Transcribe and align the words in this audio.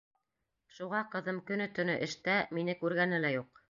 Шуға 0.77 1.03
ҡыҙым 1.13 1.43
көнө-төнө 1.51 2.01
эштә, 2.09 2.43
мине 2.59 2.81
күргәне 2.85 3.27
лә 3.27 3.37
юҡ. 3.41 3.55